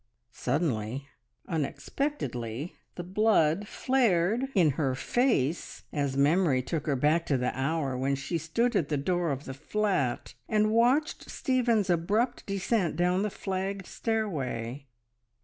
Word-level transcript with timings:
Suddenly, 0.33 1.07
unexpectedly 1.47 2.75
the 2.95 3.03
blood 3.03 3.67
flared 3.67 4.47
in 4.55 4.71
her 4.71 4.95
face 4.95 5.83
as 5.93 6.17
memory 6.17 6.63
took 6.63 6.87
her 6.87 6.95
back 6.95 7.23
to 7.27 7.37
the 7.37 7.55
hour 7.55 7.95
when 7.95 8.15
she 8.15 8.39
stood 8.39 8.75
at 8.75 8.89
the 8.89 8.97
door 8.97 9.29
of 9.29 9.45
the 9.45 9.53
flat 9.53 10.33
and 10.49 10.71
watched 10.71 11.29
Stephen's 11.29 11.87
abrupt 11.87 12.47
descent 12.47 12.95
down 12.95 13.21
the 13.21 13.29
flagged 13.29 13.85
stairway. 13.85 14.87